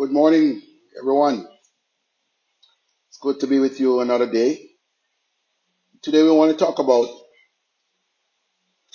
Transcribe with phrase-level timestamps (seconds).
[0.00, 0.62] Good morning,
[0.98, 1.46] everyone.
[3.08, 4.70] It's good to be with you another day.
[6.00, 7.06] Today we want to talk about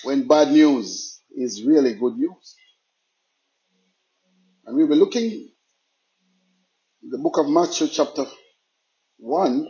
[0.04, 2.56] when bad news is really good news.
[4.66, 5.52] And we'll be looking
[7.04, 8.26] in the book of Matthew chapter
[9.18, 9.68] 1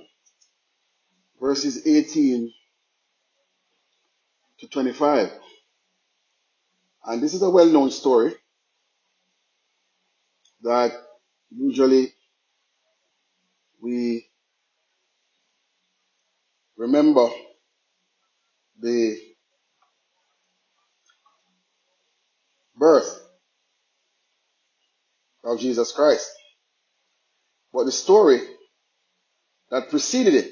[1.41, 2.49] verses 18
[4.59, 5.31] to 25.
[7.03, 8.35] And this is a well-known story
[10.61, 11.04] that
[11.51, 12.13] usually
[13.81, 14.27] we
[16.77, 17.29] remember
[18.81, 19.19] the
[22.77, 23.21] birth
[25.43, 26.29] of Jesus Christ.
[27.73, 28.41] But the story
[29.71, 30.51] that preceded it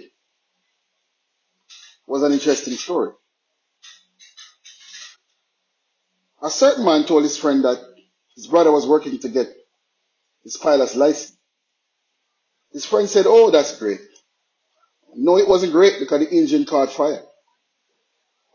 [2.07, 3.12] was an interesting story.
[6.44, 7.80] A certain man told his friend that
[8.35, 9.49] his brother was working to get
[10.44, 11.38] his pilot's license.
[12.72, 14.02] His friend said, Oh, that's great.
[15.16, 17.22] No, it wasn't great because the engine caught fire.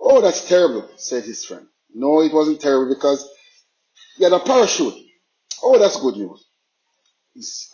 [0.01, 1.67] Oh, that's terrible, said his friend.
[1.95, 3.29] No, it wasn't terrible because
[4.17, 4.95] he had a parachute.
[5.63, 6.47] Oh, that's good news.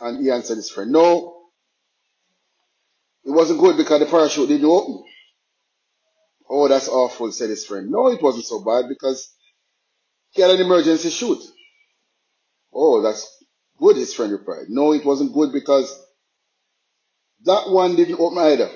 [0.01, 1.35] And he answered his friend, No,
[3.25, 5.05] it wasn't good because the parachute didn't open.
[6.49, 7.91] Oh, that's awful, said his friend.
[7.91, 9.35] No, it wasn't so bad because
[10.31, 11.43] he had an emergency chute.
[12.73, 13.44] Oh, that's
[13.79, 14.67] good, his friend replied.
[14.69, 16.01] No, it wasn't good because
[17.45, 18.71] that one didn't open either.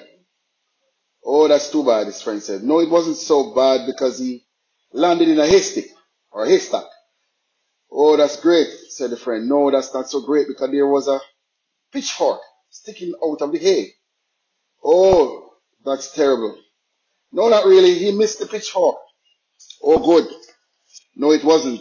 [1.24, 2.62] Oh, that's too bad, his friend said.
[2.62, 4.46] No, it wasn't so bad because he
[4.92, 5.84] landed in a haystack
[6.30, 6.84] or a haystack.
[7.90, 9.48] Oh, that's great, said the friend.
[9.48, 11.20] No, that's not so great because there was a
[11.92, 12.40] pitchfork
[12.70, 13.92] sticking out of the hay.
[14.84, 15.50] Oh,
[15.84, 16.56] that's terrible.
[17.32, 17.94] No, not really.
[17.94, 18.96] He missed the pitchfork.
[19.82, 20.32] Oh, good.
[21.16, 21.80] No, it wasn't.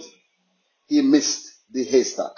[0.88, 2.32] He missed the haystack.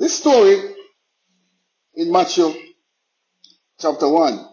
[0.00, 0.58] This story
[1.92, 2.54] in Matthew
[3.78, 4.48] chapter 1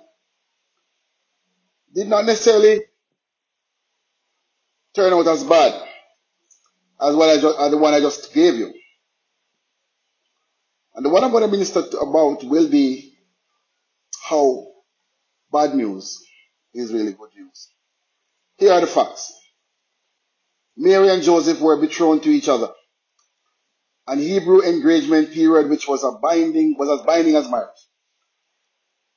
[1.96, 2.82] did not necessarily
[4.94, 5.82] turn out as bad
[7.00, 8.74] as what I just, as the one I just gave you.
[10.96, 13.14] And the one I'm going to minister about will be
[14.22, 14.68] how
[15.50, 16.28] bad news
[16.74, 17.70] is really good news.
[18.58, 19.34] Here are the facts.
[20.76, 22.68] Mary and Joseph were betrothed to each other.
[24.08, 27.68] An Hebrew engagement period which was a binding was as binding as marriage.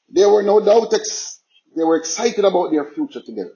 [0.09, 1.41] They were no doubt ex-
[1.77, 3.55] they were excited about their future together.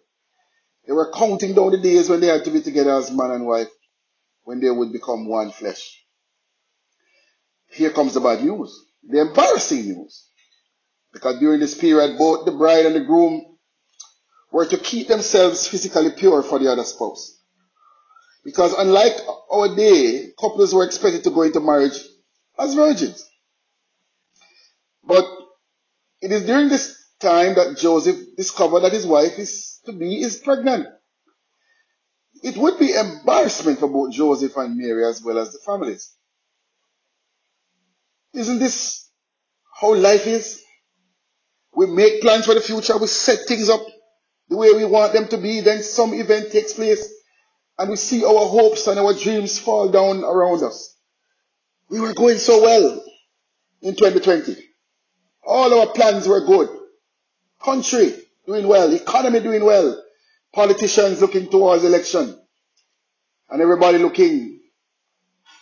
[0.87, 3.47] They were counting down the days when they had to be together as man and
[3.47, 3.69] wife,
[4.45, 6.05] when they would become one flesh.
[7.71, 10.29] Here comes the bad news, the embarrassing news.
[11.13, 13.57] Because during this period, both the bride and the groom
[14.53, 17.34] were to keep themselves physically pure for the other spouse.
[18.45, 19.15] Because unlike
[19.51, 21.99] our day, couples were expected to go into marriage
[22.59, 23.27] as virgins.
[25.03, 25.25] But
[26.21, 30.37] it is during this time that Joseph discovered that his wife is to be is
[30.37, 30.87] pregnant.
[32.43, 36.13] It would be embarrassment for both Joseph and Mary as well as the families.
[38.35, 39.09] Isn't this
[39.81, 40.63] how life is?
[41.75, 43.81] We make plans for the future, we set things up
[44.49, 47.14] the way we want them to be, then some event takes place
[47.79, 50.97] and we see our hopes and our dreams fall down around us.
[51.89, 53.05] We were going so well
[53.83, 54.57] in 2020.
[55.45, 56.69] All our plans were good.
[57.63, 58.15] Country
[58.47, 60.03] doing well, economy doing well,
[60.53, 62.39] politicians looking towards election,
[63.51, 64.61] and everybody looking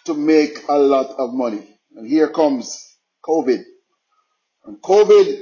[0.05, 1.67] to make a lot of money.
[1.97, 3.63] And here comes COVID.
[4.65, 5.41] And COVID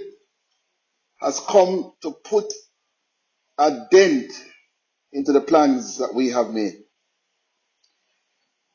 [1.20, 2.53] has come to put
[3.59, 4.32] a dent
[5.12, 6.75] into the plans that we have made.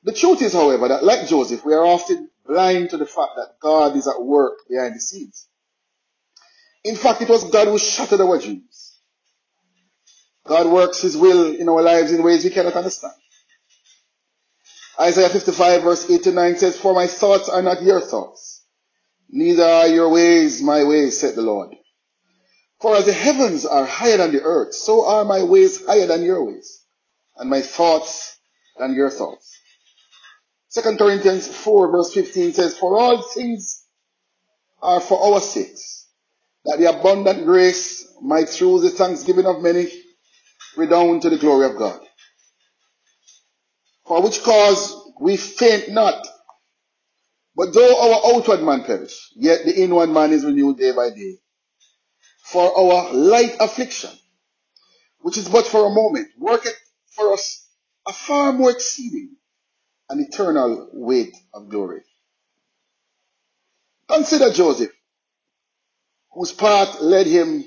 [0.03, 3.55] The truth is, however, that like Joseph, we are often blind to the fact that
[3.59, 5.47] God is at work behind the scenes.
[6.83, 8.99] In fact, it was God who shattered our dreams.
[10.45, 13.13] God works His will in our lives in ways we cannot understand.
[14.99, 18.63] Isaiah 55 verse 8 to 9 says, For my thoughts are not your thoughts,
[19.29, 21.75] neither are your ways my ways, said the Lord.
[22.85, 26.21] For as the heavens are higher than the earth, so are my ways higher than
[26.21, 26.83] your ways,
[27.35, 28.37] and my thoughts
[28.77, 29.57] than your thoughts.
[30.75, 33.87] 2 Corinthians 4 verse 15 says, For all things
[34.83, 36.09] are for our sakes,
[36.65, 39.91] that the abundant grace might through the thanksgiving of many
[40.77, 41.99] redound to the glory of God.
[44.05, 46.23] For which cause we faint not,
[47.55, 51.39] but though our outward man perish, yet the inward man is renewed day by day.
[52.45, 54.11] For our light affliction,
[55.21, 57.67] which is but for a moment, worketh for us
[58.07, 59.35] a far more exceeding
[60.09, 62.03] and eternal weight of glory.
[64.07, 64.91] Consider Joseph,
[66.33, 67.63] whose path led him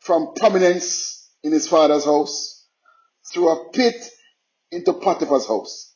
[0.00, 2.66] from prominence in his father's house
[3.32, 3.96] through a pit
[4.70, 5.94] into Potiphar's house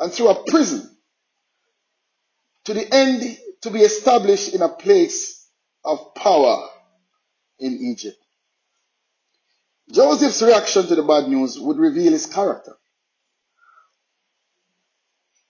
[0.00, 0.90] and through a prison
[2.64, 5.48] to the end to be established in a place
[5.84, 6.68] of power
[7.58, 8.18] in Egypt.
[9.90, 12.76] Joseph's reaction to the bad news would reveal his character.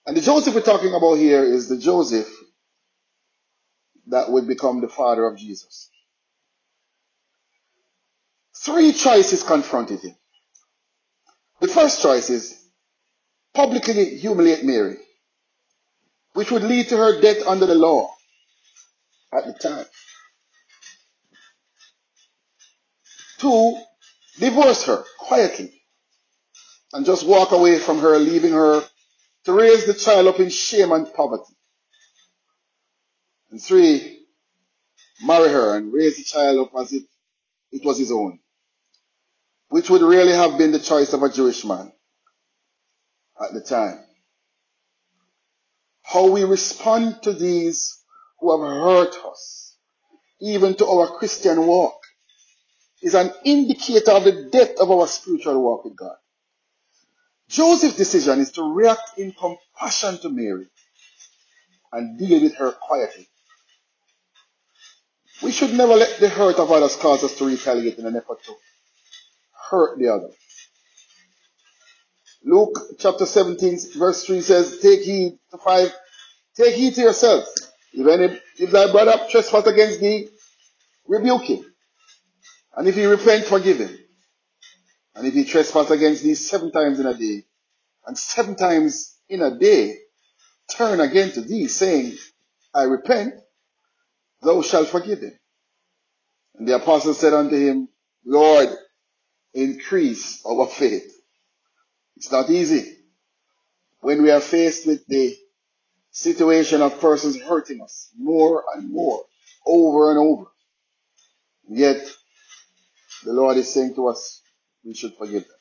[0.06, 2.28] And the Joseph we're talking about here is the Joseph
[4.08, 5.90] that would become the father of Jesus.
[8.54, 10.14] Three choices confronted him.
[11.60, 12.62] The first choice is
[13.54, 14.98] publicly humiliate Mary,
[16.34, 18.14] which would lead to her death under the law
[19.32, 19.86] at the time.
[23.38, 23.78] Two,
[24.38, 25.82] divorce her quietly
[26.92, 28.82] and just walk away from her, leaving her
[29.44, 31.54] to raise the child up in shame and poverty.
[33.50, 34.24] And three,
[35.22, 37.02] marry her and raise the child up as if
[37.72, 38.38] it was his own,
[39.68, 41.92] which would really have been the choice of a Jewish man
[43.42, 44.00] at the time.
[46.02, 48.02] How we respond to these
[48.40, 49.76] who have hurt us,
[50.40, 52.00] even to our Christian walk,
[53.02, 56.16] is an indicator of the depth of our spiritual walk with God.
[57.48, 60.66] Joseph's decision is to react in compassion to Mary
[61.92, 63.28] and deal with her quietly.
[65.42, 68.42] We should never let the hurt of others cause us to retaliate in an effort
[68.44, 68.54] to
[69.70, 70.30] hurt the other.
[72.44, 75.94] Luke chapter 17 verse 3 says, Take heed to 5,
[76.56, 77.44] take heed to yourself.
[77.92, 80.28] If any, if thy brother trespass against thee,
[81.06, 81.64] rebuke him.
[82.76, 83.96] And if he repent, forgive him.
[85.14, 87.44] And if he trespass against thee seven times in a day,
[88.06, 89.96] and seven times in a day
[90.76, 92.14] turn again to thee, saying,
[92.74, 93.34] I repent,
[94.42, 95.32] thou shalt forgive him.
[96.56, 97.88] And the apostle said unto him,
[98.24, 98.68] Lord,
[99.54, 101.12] increase our faith.
[102.16, 102.96] It's not easy
[104.00, 105.34] when we are faced with the
[106.10, 109.24] situation of persons hurting us more and more,
[109.66, 110.44] over and over.
[111.68, 112.06] Yet,
[113.26, 114.40] the Lord is saying to us,
[114.84, 115.56] we should forgive them.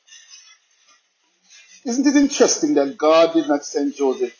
[1.84, 4.34] Isn't it interesting that God did not send Joseph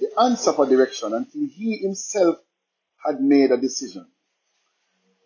[0.00, 2.36] the answer for direction until he himself
[3.04, 4.06] had made a decision?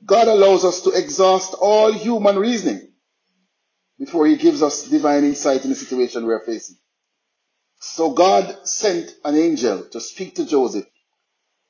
[0.05, 2.89] God allows us to exhaust all human reasoning
[3.99, 6.77] before he gives us divine insight in the situation we are facing.
[7.79, 10.87] So God sent an angel to speak to Joseph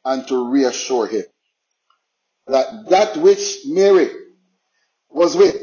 [0.04, 1.24] and to reassure him
[2.46, 4.10] that that which Mary
[5.12, 5.56] was with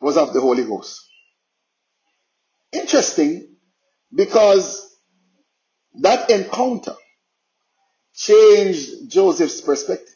[0.00, 1.00] was of the Holy Ghost.
[2.72, 3.56] Interesting
[4.14, 4.96] because
[6.00, 6.94] that encounter
[8.14, 10.14] changed Joseph's perspective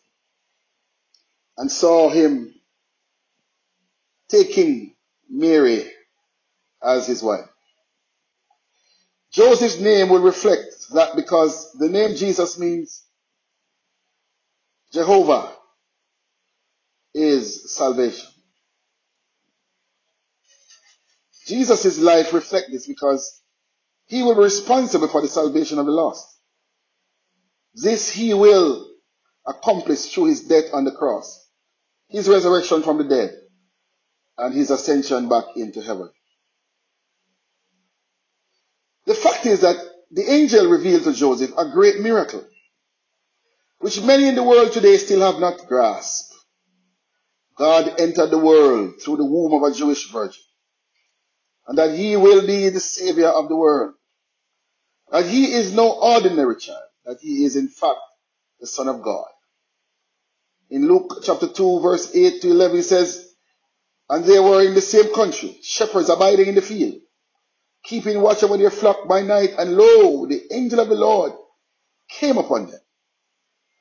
[1.56, 2.54] and saw him
[4.28, 4.94] taking
[5.28, 5.90] Mary
[6.82, 7.48] as his wife.
[9.32, 10.64] Joseph's name will reflect
[10.94, 13.04] that because the name Jesus means
[14.92, 15.52] Jehovah
[17.14, 18.26] is salvation.
[21.46, 23.42] Jesus' life reflects this because
[24.06, 26.26] he will be responsible for the salvation of the lost.
[27.74, 28.88] This he will
[29.46, 31.48] accomplish through his death on the cross,
[32.08, 33.30] his resurrection from the dead,
[34.38, 36.10] and his ascension back into heaven.
[39.06, 39.76] The fact is that
[40.10, 42.44] the angel revealed to Joseph a great miracle,
[43.78, 46.34] which many in the world today still have not grasped.
[47.56, 50.42] God entered the world through the womb of a Jewish virgin,
[51.66, 53.94] and that he will be the savior of the world.
[55.10, 57.98] That he is no ordinary child, that he is in fact
[58.60, 59.26] the son of God.
[60.70, 63.34] In Luke chapter 2 verse 8 to 11 it says,
[64.08, 67.00] And they were in the same country, shepherds abiding in the field,
[67.84, 71.32] keeping watch over their flock by night, and lo, the angel of the Lord
[72.08, 72.80] came upon them.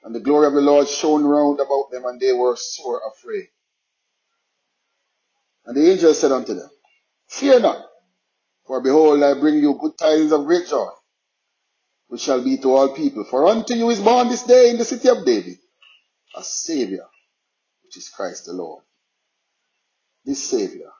[0.03, 3.47] And the glory of the Lord shone round about them, and they were sore afraid.
[5.65, 6.69] And the angel said unto them,
[7.29, 7.85] Fear not,
[8.67, 10.89] for behold, I bring you good tidings of great joy,
[12.07, 13.25] which shall be to all people.
[13.25, 15.57] For unto you is born this day in the city of David
[16.35, 17.05] a Savior,
[17.83, 18.83] which is Christ the Lord.
[20.25, 20.91] This Savior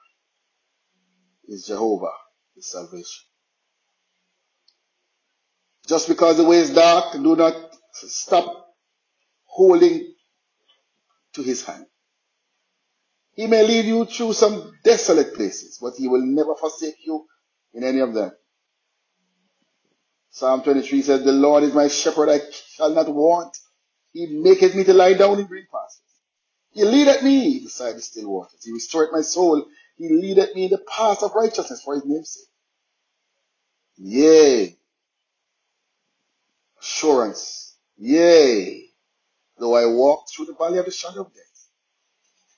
[1.46, 2.12] is Jehovah,
[2.54, 3.24] his salvation.
[5.86, 7.54] Just because the way is dark, do not
[7.94, 8.66] stop
[9.44, 10.14] holding
[11.34, 11.86] to his hand.
[13.36, 17.26] He may lead you through some desolate places, but he will never forsake you
[17.74, 18.32] in any of them.
[20.30, 22.40] Psalm 23 says, The Lord is my shepherd, I
[22.76, 23.56] shall not want.
[24.12, 26.02] He maketh me to lie down in green pastures.
[26.72, 28.64] He leadeth me beside the still waters.
[28.64, 29.66] He restored my soul.
[29.96, 32.48] He leadeth me in the path of righteousness for his name's sake.
[33.98, 34.76] Yea,
[36.80, 37.76] assurance.
[37.98, 38.90] Yea,
[39.58, 41.44] though I walk through the valley of the shadow of death,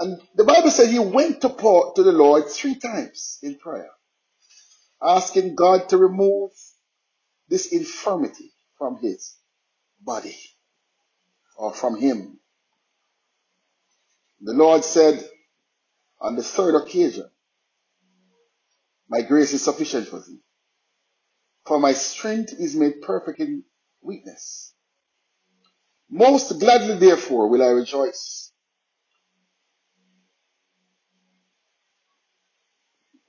[0.00, 1.48] and the Bible said he went to
[1.96, 3.90] to the Lord three times in prayer,
[5.02, 6.50] asking God to remove
[7.48, 9.36] this infirmity from his
[10.00, 10.36] body
[11.56, 12.38] or from him.
[14.42, 15.24] The Lord said
[16.20, 17.28] on the third occasion,
[19.08, 20.40] My grace is sufficient for thee,
[21.66, 23.64] for my strength is made perfect in
[24.02, 24.74] weakness.
[26.10, 28.45] Most gladly, therefore, will I rejoice.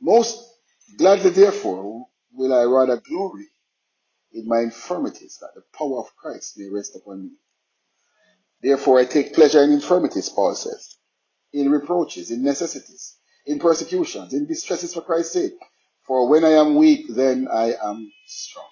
[0.08, 0.42] Most
[0.98, 3.50] gladly, therefore, will I rather glory
[4.32, 7.32] in my infirmities, that the power of Christ may rest upon me.
[8.62, 10.96] Therefore, I take pleasure in infirmities, Paul says,
[11.52, 15.60] in reproaches, in necessities, in persecutions, in distresses for Christ's sake.
[16.06, 18.70] For when I am weak, then I am strong.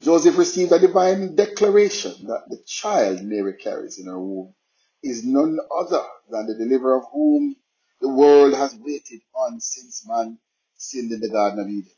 [0.00, 4.54] Joseph received a divine declaration that the child Mary carries in her womb
[5.02, 7.56] is none other than the deliverer of whom
[8.00, 10.38] the world has waited on since man
[10.76, 11.90] sinned in the Garden of Eden.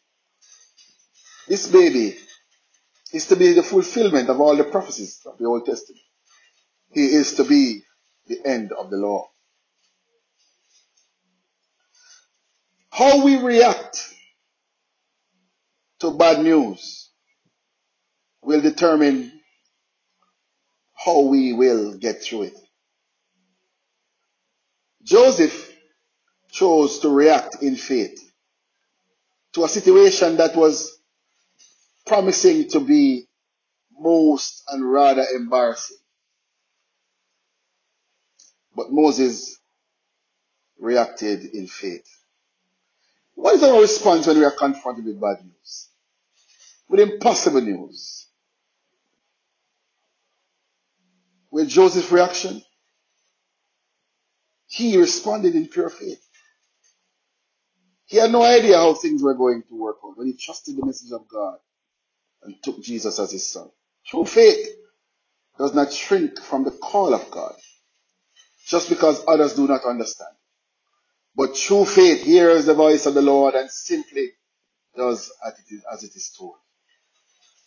[1.49, 2.17] This baby
[3.13, 6.03] is to be the fulfillment of all the prophecies of the Old Testament.
[6.93, 7.83] He is to be
[8.27, 9.29] the end of the law.
[12.91, 14.13] How we react
[16.01, 17.11] to bad news
[18.43, 19.33] will determine
[20.95, 22.55] how we will get through it.
[25.03, 25.70] Joseph
[26.53, 28.33] chose to react in faith
[29.53, 30.99] to a situation that was
[32.07, 33.27] promising to be
[33.99, 35.97] most and rather embarrassing.
[38.75, 39.59] But Moses
[40.79, 42.07] reacted in faith.
[43.35, 45.89] What is our response when we are confronted with bad news?
[46.89, 48.27] With impossible news?
[51.51, 52.63] With Joseph's reaction?
[54.67, 56.25] He responded in pure faith.
[58.11, 60.85] He had no idea how things were going to work out, but he trusted the
[60.85, 61.59] message of God
[62.43, 63.71] and took Jesus as his son.
[64.07, 64.69] True faith
[65.59, 67.55] does not shrink from the call of God
[68.67, 70.35] just because others do not understand.
[71.37, 74.31] But true faith hears the voice of the Lord and simply
[74.97, 75.33] does
[75.93, 76.57] as it is told.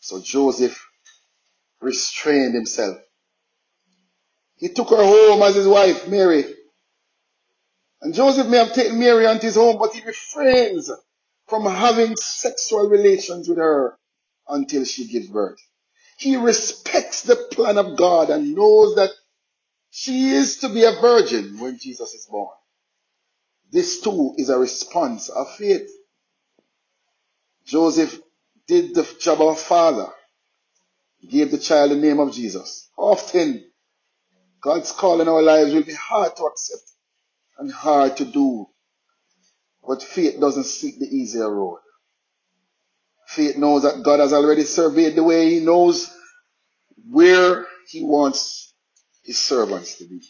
[0.01, 0.85] So Joseph
[1.81, 2.97] restrained himself.
[4.57, 6.45] He took her home as his wife, Mary.
[8.03, 10.91] And Joseph may have taken Mary into his home, but he refrains
[11.47, 13.97] from having sexual relations with her
[14.49, 15.59] until she gives birth.
[16.17, 19.11] He respects the plan of God and knows that
[19.89, 22.55] she is to be a virgin when Jesus is born.
[23.71, 25.89] This too is a response of faith.
[27.65, 28.19] Joseph
[28.67, 30.09] did the job of a father,
[31.19, 32.89] he gave the child the name of Jesus.
[32.97, 33.63] Often,
[34.61, 36.92] God's call in our lives will be hard to accept
[37.57, 38.67] and hard to do,
[39.87, 41.79] but faith doesn't seek the easier road.
[43.27, 45.49] Faith knows that God has already surveyed the way.
[45.49, 46.13] He knows
[47.09, 48.73] where He wants
[49.23, 50.21] His servants to be.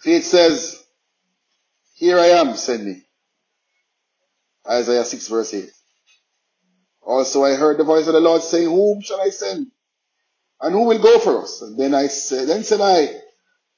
[0.00, 0.82] Faith says,
[1.94, 3.02] Here I am, send me.
[4.68, 5.70] Isaiah 6 verse 8.
[7.02, 9.68] Also I heard the voice of the Lord saying, Whom shall I send?
[10.60, 11.62] And who will go for us?
[11.62, 13.08] And then I said, then said I,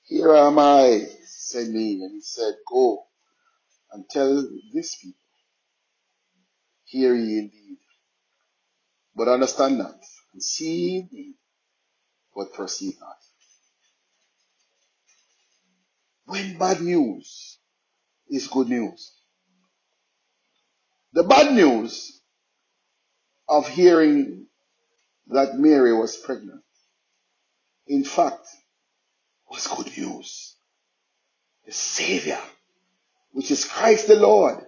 [0.05, 1.07] Here am I,
[1.53, 2.03] send me.
[2.03, 3.05] And he said, Go
[3.93, 5.19] and tell this people,
[6.85, 7.79] Hear ye indeed,
[9.17, 9.99] but understand not,
[10.33, 11.35] and see indeed,
[12.35, 13.17] but perceive not.
[16.27, 17.59] When bad news
[18.31, 19.13] is good news.
[21.13, 22.21] The bad news
[23.49, 24.47] of hearing
[25.29, 26.63] that Mary was pregnant,
[27.87, 28.47] in fact,
[29.51, 30.52] was good news.
[31.73, 32.39] The Savior,
[33.33, 34.63] which is Christ the Lord,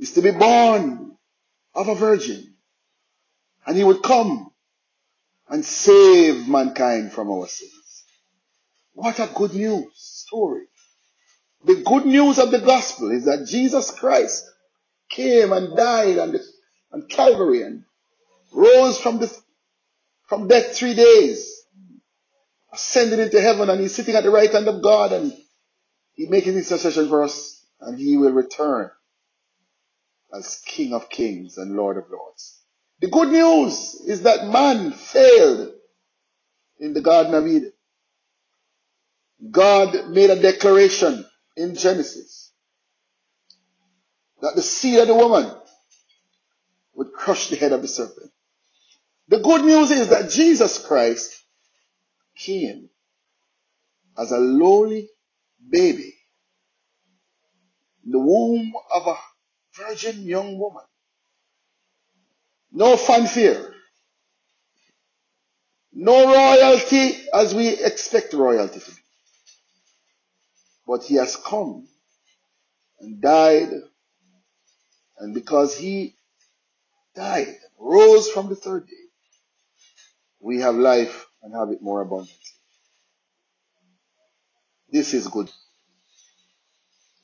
[0.00, 1.16] is to be born
[1.72, 2.56] of a virgin.
[3.64, 4.50] And he would come
[5.48, 8.04] and save mankind from our sins.
[8.92, 10.64] What a good news story.
[11.64, 14.50] The good news of the gospel is that Jesus Christ
[15.08, 16.44] came and died on, the,
[16.92, 17.84] on Calvary and
[18.52, 19.32] rose from the
[20.24, 21.62] from death three days,
[22.72, 25.32] ascended into heaven, and he's sitting at the right hand of God and
[26.16, 28.90] he making intercession for us, and he will return
[30.34, 32.62] as King of Kings and Lord of Lords.
[33.00, 35.74] The good news is that man failed
[36.80, 37.72] in the Garden of Eden.
[39.50, 41.24] God made a declaration
[41.56, 42.50] in Genesis
[44.40, 45.50] that the seed of the woman
[46.94, 48.30] would crush the head of the serpent.
[49.28, 51.42] The good news is that Jesus Christ
[52.34, 52.88] came
[54.16, 55.10] as a lowly
[55.70, 56.14] baby
[58.04, 59.16] in the womb of a
[59.76, 60.84] virgin young woman.
[62.72, 63.74] No fanfare.
[65.92, 68.96] No royalty as we expect royalty to be.
[70.86, 71.88] But he has come
[73.00, 73.70] and died.
[75.18, 76.14] And because he
[77.14, 78.92] died, rose from the third day,
[80.38, 82.36] we have life and have it more abundantly.
[84.96, 85.50] This is good.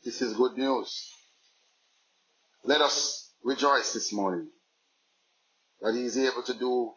[0.04, 1.10] This is good news.
[2.64, 4.48] Let us rejoice this morning
[5.80, 6.92] that he is able to do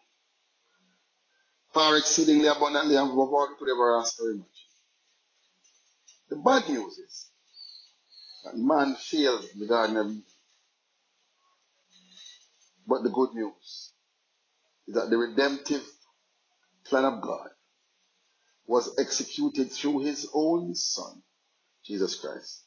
[1.74, 4.50] far exceedingly abundantly above all we could ever ask or imagine.
[6.30, 7.30] The bad news is
[8.44, 10.12] that man failed the Garden of.
[12.86, 13.94] But the good news
[14.90, 15.86] is that the redemptive
[16.84, 17.48] plan of God
[18.68, 21.22] was executed through his own Son,
[21.84, 22.64] Jesus Christ,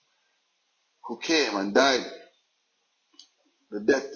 [1.04, 2.04] who came and died
[3.70, 4.06] the death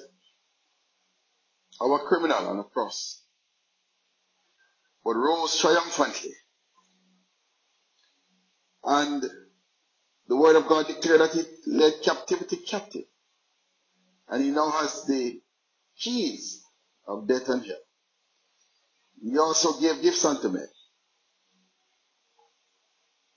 [1.81, 3.23] of a criminal on a cross,
[5.05, 6.33] but rose triumphantly.
[8.85, 9.23] And
[10.29, 13.05] the word of God declared that he led captivity captive.
[14.29, 15.41] And he now has the
[15.99, 16.63] keys
[17.07, 17.77] of death and hell.
[19.23, 20.69] He also gave gifts unto men.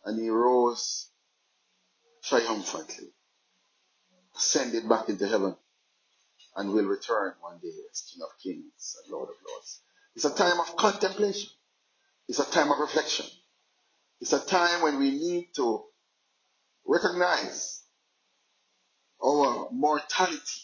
[0.06, 1.10] And he rose
[2.24, 3.10] triumphantly,
[4.38, 5.56] ascended back into heaven,
[6.56, 9.82] and will return one day as King of Kings and Lord of Lords.
[10.16, 11.50] It's a time of contemplation.
[12.28, 13.26] It's a time of reflection.
[14.22, 15.84] It's a time when we need to
[16.86, 17.84] recognize
[19.24, 20.62] our mortality,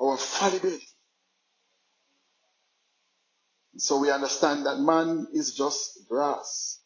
[0.00, 0.86] our fallibility.
[3.78, 6.80] So we understand that man is just grass.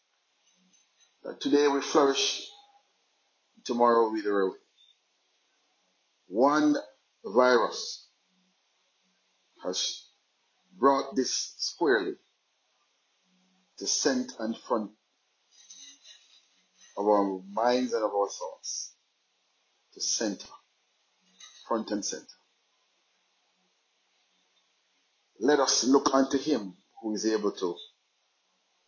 [1.25, 2.49] That today we flourish,
[3.65, 4.57] tomorrow we wither away.
[6.27, 6.77] One
[7.25, 8.09] virus
[9.63, 10.05] has
[10.77, 12.15] brought this squarely
[13.79, 14.91] to center and front
[16.97, 18.95] of our minds and of our thoughts.
[19.95, 20.49] To center,
[21.69, 22.25] front and center.
[25.39, 27.77] Let us look unto him who is able to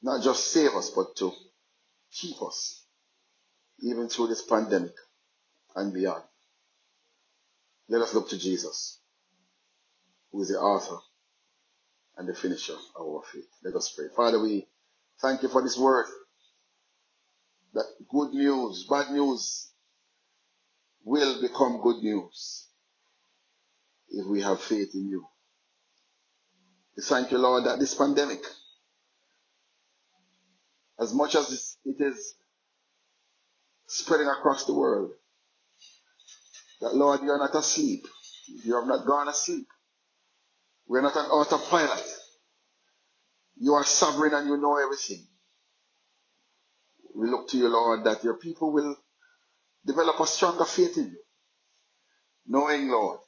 [0.02, 1.32] not just save us, but to
[2.14, 2.84] keep us
[3.80, 4.94] even through this pandemic
[5.74, 6.22] and beyond.
[7.88, 9.00] Let us look to Jesus,
[10.32, 10.96] who is the author
[12.16, 13.48] and the finisher of our faith.
[13.62, 14.06] Let us pray.
[14.14, 14.66] Father, we
[15.20, 16.06] thank you for this word.
[17.74, 19.70] That good news, bad news
[21.04, 22.68] will become good news
[24.10, 25.26] if we have faith in you.
[26.96, 28.40] We thank you, Lord, that this pandemic,
[31.00, 32.34] as much as it is
[33.88, 35.12] spreading across the world,
[36.80, 38.06] that Lord, you are not asleep.
[38.64, 39.66] You have not gone asleep.
[40.86, 42.04] We're not on autopilot.
[43.58, 45.26] You are sovereign and you know everything.
[47.14, 48.96] We look to you, Lord, that your people will
[49.86, 51.18] develop a stronger faith in you.
[52.46, 53.20] Knowing, Lord,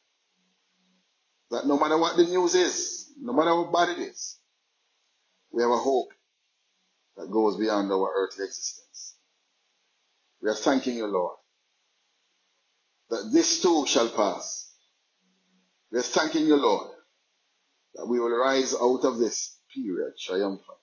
[1.51, 4.39] that no matter what the news is, no matter how bad it is,
[5.53, 6.09] we have a hope
[7.17, 9.17] that goes beyond our earthly existence.
[10.43, 11.37] We are thanking you, Lord,
[13.11, 14.75] that this too shall pass.
[15.91, 16.91] We are thanking you, Lord,
[17.95, 20.79] that we will rise out of this period triumphant.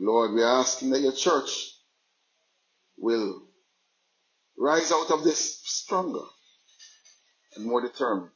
[0.00, 1.72] Lord, we are asking that your church
[2.96, 3.42] will
[4.58, 6.24] rise out of this stronger
[7.56, 8.30] and more determined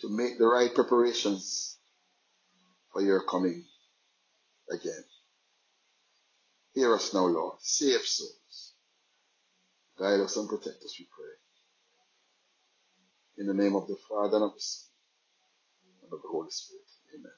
[0.00, 1.78] to make the right preparations
[2.92, 3.64] for your coming
[4.70, 5.04] again.
[6.76, 7.56] Hear us now, Lord.
[7.62, 8.74] Save souls.
[9.98, 11.34] Guide us and protect us, we pray.
[13.42, 14.88] In the name of the Father and of the Son
[16.04, 16.84] and of the Holy Spirit.
[17.14, 17.32] Amen.